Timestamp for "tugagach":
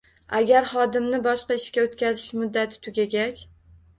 2.87-3.45